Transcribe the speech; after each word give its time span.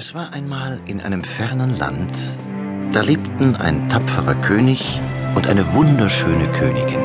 Es 0.00 0.14
war 0.14 0.32
einmal 0.32 0.78
in 0.86 1.00
einem 1.00 1.24
fernen 1.24 1.76
Land, 1.76 2.12
da 2.92 3.00
lebten 3.00 3.56
ein 3.56 3.88
tapferer 3.88 4.36
König 4.36 5.00
und 5.34 5.48
eine 5.48 5.74
wunderschöne 5.74 6.46
Königin. 6.52 7.00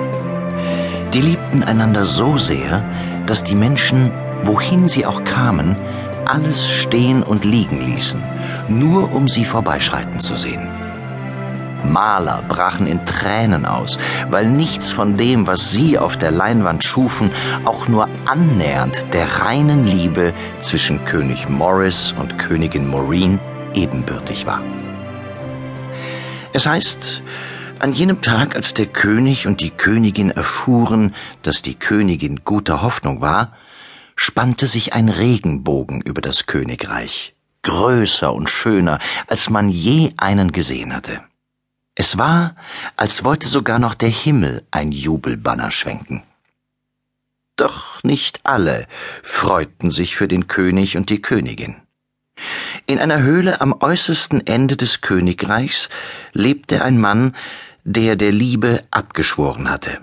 Die 1.11 1.21
liebten 1.21 1.63
einander 1.63 2.05
so 2.05 2.37
sehr, 2.37 2.85
dass 3.25 3.43
die 3.43 3.55
Menschen, 3.55 4.11
wohin 4.43 4.87
sie 4.87 5.07
auch 5.07 5.23
kamen, 5.23 5.75
alles 6.25 6.69
stehen 6.69 7.23
und 7.23 7.45
liegen 7.45 7.83
ließen, 7.83 8.21
nur 8.67 9.11
um 9.11 9.27
sie 9.27 9.45
vorbeischreiten 9.45 10.19
zu 10.19 10.35
sehen. 10.35 10.69
Maler 11.83 12.43
brachen 12.47 12.87
in 12.87 13.05
Tränen 13.05 13.65
aus, 13.65 13.99
weil 14.29 14.49
nichts 14.49 14.91
von 14.91 15.17
dem, 15.17 15.47
was 15.47 15.71
sie 15.71 15.97
auf 15.97 16.17
der 16.17 16.31
Leinwand 16.31 16.83
schufen, 16.83 17.31
auch 17.65 17.87
nur 17.87 18.07
annähernd 18.25 19.05
der 19.13 19.41
reinen 19.41 19.85
Liebe 19.85 20.33
zwischen 20.59 21.03
König 21.05 21.49
Morris 21.49 22.13
und 22.19 22.37
Königin 22.39 22.89
Maureen 22.89 23.39
ebenbürtig 23.73 24.45
war. 24.45 24.61
Es 26.53 26.67
heißt, 26.67 27.21
an 27.79 27.93
jenem 27.93 28.21
Tag, 28.21 28.55
als 28.55 28.73
der 28.73 28.85
König 28.85 29.47
und 29.47 29.59
die 29.59 29.71
Königin 29.71 30.31
erfuhren, 30.31 31.13
dass 31.41 31.61
die 31.61 31.75
Königin 31.75 32.41
guter 32.45 32.81
Hoffnung 32.81 33.21
war, 33.21 33.53
spannte 34.15 34.67
sich 34.67 34.93
ein 34.93 35.09
Regenbogen 35.09 36.01
über 36.01 36.21
das 36.21 36.45
Königreich, 36.45 37.35
größer 37.63 38.33
und 38.33 38.49
schöner, 38.49 38.99
als 39.27 39.49
man 39.49 39.69
je 39.69 40.13
einen 40.17 40.51
gesehen 40.51 40.93
hatte. 40.95 41.21
Es 41.95 42.17
war, 42.17 42.55
als 42.95 43.23
wollte 43.23 43.47
sogar 43.47 43.79
noch 43.79 43.93
der 43.93 44.09
Himmel 44.09 44.65
ein 44.71 44.91
Jubelbanner 44.91 45.71
schwenken. 45.71 46.23
Doch 47.55 48.03
nicht 48.03 48.41
alle 48.43 48.87
freuten 49.21 49.91
sich 49.91 50.15
für 50.15 50.27
den 50.27 50.47
König 50.47 50.97
und 50.97 51.09
die 51.09 51.21
Königin. 51.21 51.75
In 52.87 52.99
einer 52.99 53.21
Höhle 53.21 53.61
am 53.61 53.73
äußersten 53.79 54.45
Ende 54.47 54.75
des 54.75 55.01
Königreichs 55.01 55.89
lebte 56.33 56.83
ein 56.83 56.99
Mann, 56.99 57.35
der 57.83 58.15
der 58.15 58.31
Liebe 58.31 58.83
abgeschworen 58.89 59.69
hatte. 59.69 60.01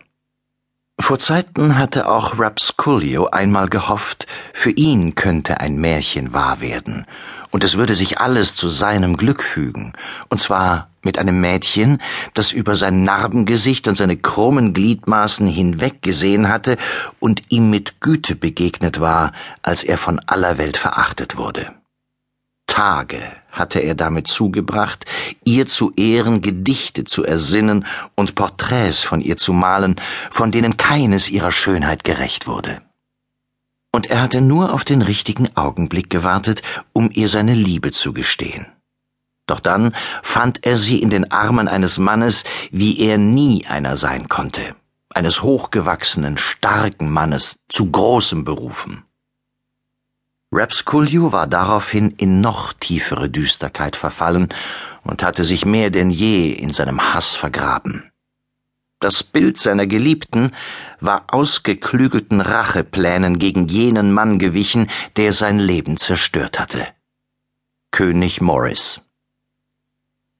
Vor 1.00 1.18
Zeiten 1.18 1.76
hatte 1.76 2.08
auch 2.08 2.38
Rapsculio 2.38 3.26
einmal 3.28 3.68
gehofft, 3.68 4.26
für 4.52 4.70
ihn 4.70 5.14
könnte 5.14 5.58
ein 5.58 5.76
Märchen 5.76 6.32
wahr 6.32 6.60
werden, 6.60 7.06
und 7.50 7.64
es 7.64 7.76
würde 7.76 7.94
sich 7.94 8.20
alles 8.20 8.54
zu 8.54 8.68
seinem 8.68 9.16
Glück 9.16 9.42
fügen, 9.42 9.94
und 10.28 10.38
zwar 10.38 10.88
mit 11.02 11.18
einem 11.18 11.40
Mädchen, 11.40 12.00
das 12.34 12.52
über 12.52 12.76
sein 12.76 13.02
Narbengesicht 13.02 13.88
und 13.88 13.94
seine 13.96 14.18
krummen 14.18 14.74
Gliedmaßen 14.74 15.46
hinweggesehen 15.46 16.48
hatte 16.48 16.76
und 17.18 17.50
ihm 17.50 17.70
mit 17.70 18.00
Güte 18.00 18.36
begegnet 18.36 19.00
war, 19.00 19.32
als 19.62 19.82
er 19.82 19.98
von 19.98 20.20
aller 20.26 20.58
Welt 20.58 20.76
verachtet 20.76 21.36
wurde. 21.36 21.72
Tage 22.70 23.20
hatte 23.50 23.80
er 23.80 23.96
damit 23.96 24.28
zugebracht, 24.28 25.04
ihr 25.44 25.66
zu 25.66 25.92
Ehren 25.96 26.40
Gedichte 26.40 27.02
zu 27.02 27.24
ersinnen 27.24 27.84
und 28.14 28.36
Porträts 28.36 29.02
von 29.02 29.20
ihr 29.20 29.36
zu 29.36 29.52
malen, 29.52 29.96
von 30.30 30.52
denen 30.52 30.76
keines 30.76 31.30
ihrer 31.30 31.50
Schönheit 31.50 32.04
gerecht 32.04 32.46
wurde. 32.46 32.80
Und 33.92 34.06
er 34.06 34.22
hatte 34.22 34.40
nur 34.40 34.72
auf 34.72 34.84
den 34.84 35.02
richtigen 35.02 35.54
Augenblick 35.56 36.10
gewartet, 36.10 36.62
um 36.92 37.10
ihr 37.12 37.28
seine 37.28 37.54
Liebe 37.54 37.90
zu 37.90 38.12
gestehen. 38.12 38.66
Doch 39.46 39.58
dann 39.58 39.92
fand 40.22 40.64
er 40.64 40.76
sie 40.76 41.00
in 41.00 41.10
den 41.10 41.32
Armen 41.32 41.66
eines 41.66 41.98
Mannes, 41.98 42.44
wie 42.70 43.00
er 43.00 43.18
nie 43.18 43.66
einer 43.66 43.96
sein 43.96 44.28
konnte, 44.28 44.76
eines 45.12 45.42
hochgewachsenen, 45.42 46.38
starken 46.38 47.10
Mannes, 47.10 47.58
zu 47.68 47.90
großem 47.90 48.44
Berufen. 48.44 49.02
Rapsculio 50.52 51.30
war 51.30 51.46
daraufhin 51.46 52.10
in 52.16 52.40
noch 52.40 52.72
tiefere 52.72 53.30
Düsterkeit 53.30 53.94
verfallen 53.94 54.48
und 55.04 55.22
hatte 55.22 55.44
sich 55.44 55.64
mehr 55.64 55.90
denn 55.90 56.10
je 56.10 56.50
in 56.50 56.70
seinem 56.70 57.14
Hass 57.14 57.36
vergraben. 57.36 58.10
Das 58.98 59.22
Bild 59.22 59.58
seiner 59.58 59.86
Geliebten 59.86 60.52
war 60.98 61.26
ausgeklügelten 61.28 62.40
Racheplänen 62.40 63.38
gegen 63.38 63.68
jenen 63.68 64.12
Mann 64.12 64.38
gewichen, 64.38 64.90
der 65.16 65.32
sein 65.32 65.58
Leben 65.58 65.96
zerstört 65.96 66.58
hatte. 66.58 66.86
König 67.92 68.40
Morris. 68.40 69.00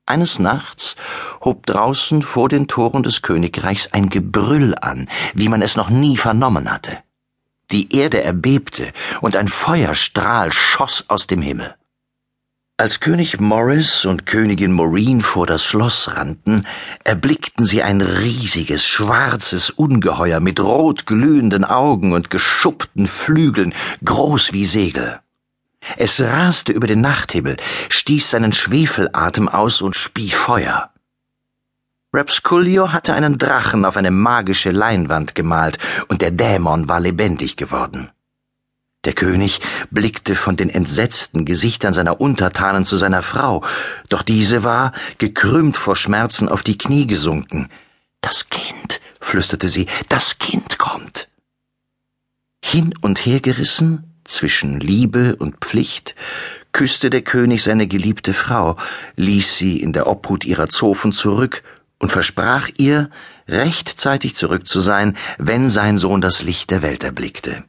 Eines 0.07 0.41
Nachts 0.41 0.97
hob 1.45 1.67
draußen 1.67 2.23
vor 2.23 2.49
den 2.49 2.67
Toren 2.67 3.05
des 3.05 3.23
Königreichs 3.23 3.93
ein 3.93 4.11
Gebrüll 4.11 4.75
an, 4.75 5.09
wie 5.35 5.49
man 5.49 5.63
es 5.63 5.77
noch 5.77 5.89
nie 5.89 6.17
vernommen 6.17 6.71
hatte. 6.71 6.99
Die 7.73 7.95
Erde 7.95 8.23
erbebte 8.23 8.93
und 9.21 9.37
ein 9.37 9.49
Feuerstrahl 9.49 10.53
schoss 10.53 11.05
aus 11.09 11.27
dem 11.27 11.43
Himmel. 11.43 11.75
Als 12.81 12.99
König 12.99 13.39
Morris 13.39 14.07
und 14.07 14.25
Königin 14.25 14.73
Maureen 14.73 15.21
vor 15.21 15.47
das 15.47 15.63
Schloss 15.63 16.09
rannten, 16.09 16.67
erblickten 17.05 17.67
sie 17.67 17.83
ein 17.83 18.01
riesiges, 18.01 18.87
schwarzes 18.87 19.69
Ungeheuer 19.69 20.41
mit 20.41 20.61
rot 20.61 21.05
glühenden 21.05 21.65
Augen 21.65 22.15
und 22.15 22.31
geschuppten 22.31 23.07
Flügeln, 23.07 23.75
groß 24.03 24.55
wie 24.55 24.65
Segel. 24.65 25.21
Es 25.97 26.21
raste 26.21 26.73
über 26.73 26.87
den 26.87 27.03
Nachthimmel, 27.03 27.59
stieß 27.91 28.31
seinen 28.31 28.55
Schwefelatem 28.55 29.49
aus 29.49 29.83
und 29.83 29.95
spie 29.95 30.31
Feuer. 30.31 30.91
Rapsculio 32.13 32.93
hatte 32.93 33.15
einen 33.15 33.39
Drachen 33.39 33.85
auf 33.85 33.97
eine 33.97 34.11
magische 34.11 34.73
Leinwand 34.73 35.37
gemalt, 35.37 35.79
und 36.09 36.23
der 36.23 36.33
Dämon 36.33 36.89
war 36.89 36.99
lebendig 36.99 37.57
geworden. 37.57 38.11
Der 39.05 39.13
König 39.13 39.61
blickte 39.91 40.35
von 40.35 40.57
den 40.57 40.71
entsetzten 40.71 41.45
Gesichtern 41.45 41.93
seiner 41.93 42.21
Untertanen 42.21 42.85
zu 42.85 42.97
seiner 42.97 43.23
Frau, 43.23 43.65
doch 44.09 44.23
diese 44.23 44.65
war, 44.65 44.93
gekrümmt 45.19 45.77
vor 45.77 45.95
Schmerzen, 45.95 46.49
auf 46.49 46.65
die 46.65 46.77
Knie 46.77 47.07
gesunken. 47.07 47.69
Das 48.21 48.51
Kind, 48.51 49.01
flüsterte 49.21 49.69
sie, 49.69 49.87
das 50.09 50.39
Kind 50.39 50.79
kommt. 50.79 51.29
Hin 52.63 52.93
und 53.01 53.25
her 53.25 53.41
gerissen, 53.41 54.21
zwischen 54.25 54.81
Liebe 54.81 55.37
und 55.37 55.59
Pflicht, 55.65 56.15
küsste 56.73 57.09
der 57.09 57.23
König 57.23 57.63
seine 57.63 57.87
geliebte 57.87 58.35
Frau, 58.35 58.77
ließ 59.17 59.57
sie 59.57 59.81
in 59.81 59.93
der 59.93 60.09
Obhut 60.09 60.45
ihrer 60.45 60.69
Zofen 60.69 61.13
zurück 61.13 61.63
und 62.01 62.11
versprach 62.11 62.69
ihr, 62.79 63.11
rechtzeitig 63.47 64.35
zurück 64.35 64.67
zu 64.67 64.81
sein, 64.81 65.17
wenn 65.39 65.71
sein 65.71 65.99
Sohn 65.99 66.21
das 66.21 66.43
Licht 66.43 66.71
der 66.71 66.83
Welt 66.83 67.05
erblickte. 67.05 67.65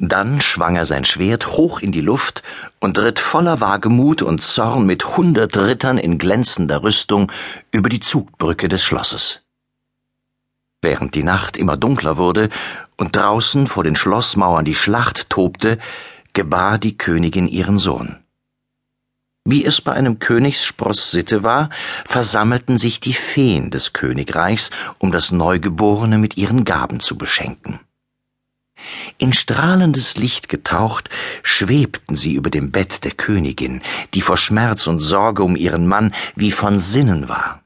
Dann 0.00 0.40
schwang 0.40 0.76
er 0.76 0.84
sein 0.84 1.04
Schwert 1.04 1.48
hoch 1.48 1.80
in 1.80 1.90
die 1.90 2.00
Luft 2.00 2.44
und 2.78 2.98
ritt 3.00 3.18
voller 3.18 3.60
Wagemut 3.60 4.22
und 4.22 4.40
Zorn 4.42 4.86
mit 4.86 5.16
hundert 5.16 5.56
Rittern 5.56 5.98
in 5.98 6.18
glänzender 6.18 6.84
Rüstung 6.84 7.32
über 7.72 7.88
die 7.88 7.98
Zugbrücke 7.98 8.68
des 8.68 8.84
Schlosses. 8.84 9.40
Während 10.80 11.16
die 11.16 11.24
Nacht 11.24 11.56
immer 11.56 11.76
dunkler 11.76 12.16
wurde 12.16 12.50
und 12.96 13.16
draußen 13.16 13.66
vor 13.66 13.82
den 13.82 13.96
Schlossmauern 13.96 14.64
die 14.64 14.76
Schlacht 14.76 15.30
tobte, 15.30 15.78
gebar 16.32 16.78
die 16.78 16.96
Königin 16.96 17.48
ihren 17.48 17.78
Sohn. 17.78 18.22
Wie 19.50 19.64
es 19.64 19.80
bei 19.80 19.94
einem 19.94 20.18
Königsspross 20.18 21.10
Sitte 21.10 21.42
war, 21.42 21.70
versammelten 22.04 22.76
sich 22.76 23.00
die 23.00 23.14
Feen 23.14 23.70
des 23.70 23.94
Königreichs, 23.94 24.68
um 24.98 25.10
das 25.10 25.32
Neugeborene 25.32 26.18
mit 26.18 26.36
ihren 26.36 26.66
Gaben 26.66 27.00
zu 27.00 27.16
beschenken. 27.16 27.80
In 29.16 29.32
strahlendes 29.32 30.18
Licht 30.18 30.50
getaucht, 30.50 31.08
schwebten 31.42 32.14
sie 32.14 32.34
über 32.34 32.50
dem 32.50 32.72
Bett 32.72 33.04
der 33.04 33.12
Königin, 33.12 33.80
die 34.12 34.20
vor 34.20 34.36
Schmerz 34.36 34.86
und 34.86 34.98
Sorge 34.98 35.42
um 35.42 35.56
ihren 35.56 35.86
Mann 35.86 36.14
wie 36.36 36.52
von 36.52 36.78
Sinnen 36.78 37.30
war. 37.30 37.64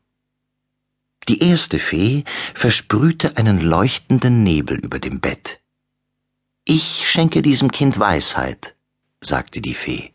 Die 1.27 1.41
erste 1.41 1.81
Fee 1.81 2.23
versprühte 2.55 3.37
einen 3.37 3.61
leuchtenden 3.61 4.45
Nebel 4.45 4.79
über 4.79 5.01
dem 5.01 5.19
Bett. 5.19 5.59
Ich 6.65 7.11
schenke 7.11 7.43
diesem 7.43 7.73
Kind 7.73 7.99
Weisheit, 7.99 8.77
sagte 9.21 9.61
die 9.61 9.75
Fee. 9.75 10.13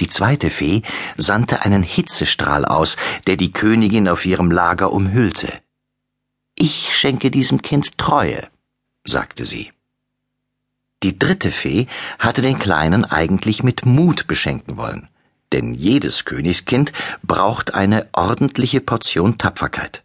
Die 0.00 0.08
zweite 0.08 0.50
Fee 0.50 0.82
sandte 1.18 1.62
einen 1.62 1.82
Hitzestrahl 1.82 2.64
aus, 2.64 2.96
der 3.26 3.36
die 3.36 3.52
Königin 3.52 4.08
auf 4.08 4.24
ihrem 4.24 4.50
Lager 4.50 4.92
umhüllte. 4.92 5.52
Ich 6.54 6.96
schenke 6.96 7.30
diesem 7.30 7.60
Kind 7.62 7.98
Treue, 7.98 8.48
sagte 9.04 9.44
sie. 9.44 9.70
Die 11.02 11.18
dritte 11.18 11.50
Fee 11.50 11.86
hatte 12.18 12.42
den 12.42 12.58
Kleinen 12.58 13.04
eigentlich 13.04 13.62
mit 13.62 13.86
Mut 13.86 14.26
beschenken 14.26 14.76
wollen, 14.76 15.08
denn 15.52 15.74
jedes 15.74 16.24
Königskind 16.24 16.92
braucht 17.22 17.74
eine 17.74 18.08
ordentliche 18.12 18.80
Portion 18.80 19.38
Tapferkeit. 19.38 20.02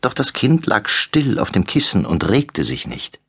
Doch 0.00 0.14
das 0.14 0.32
Kind 0.32 0.66
lag 0.66 0.88
still 0.88 1.38
auf 1.38 1.50
dem 1.50 1.64
Kissen 1.64 2.06
und 2.06 2.28
regte 2.28 2.64
sich 2.64 2.86
nicht. 2.86 3.20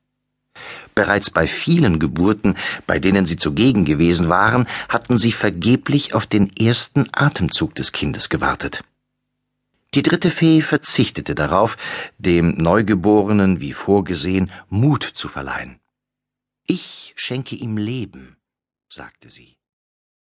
Bereits 0.95 1.29
bei 1.29 1.47
vielen 1.47 1.99
Geburten, 1.99 2.55
bei 2.87 2.99
denen 2.99 3.25
sie 3.25 3.37
zugegen 3.37 3.85
gewesen 3.85 4.29
waren, 4.29 4.67
hatten 4.89 5.17
sie 5.17 5.31
vergeblich 5.31 6.13
auf 6.13 6.25
den 6.25 6.55
ersten 6.55 7.07
Atemzug 7.11 7.75
des 7.75 7.91
Kindes 7.91 8.29
gewartet. 8.29 8.83
Die 9.93 10.03
dritte 10.03 10.31
Fee 10.31 10.61
verzichtete 10.61 11.35
darauf, 11.35 11.77
dem 12.17 12.51
Neugeborenen, 12.51 13.59
wie 13.59 13.73
vorgesehen, 13.73 14.51
Mut 14.69 15.03
zu 15.03 15.27
verleihen. 15.27 15.79
Ich 16.65 17.13
schenke 17.17 17.55
ihm 17.55 17.77
Leben, 17.77 18.37
sagte 18.89 19.29
sie. 19.29 19.57